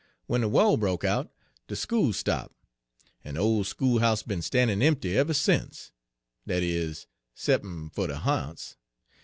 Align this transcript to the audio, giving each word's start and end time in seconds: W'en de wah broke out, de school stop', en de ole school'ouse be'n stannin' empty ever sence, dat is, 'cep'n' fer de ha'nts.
W'en 0.27 0.41
de 0.41 0.49
wah 0.49 0.77
broke 0.77 1.03
out, 1.03 1.31
de 1.67 1.75
school 1.75 2.11
stop', 2.11 2.55
en 3.23 3.35
de 3.35 3.39
ole 3.39 3.63
school'ouse 3.63 4.23
be'n 4.23 4.41
stannin' 4.41 4.81
empty 4.81 5.15
ever 5.15 5.35
sence, 5.35 5.91
dat 6.47 6.63
is, 6.63 7.05
'cep'n' 7.35 7.91
fer 7.91 8.07
de 8.07 8.17
ha'nts. 8.17 8.77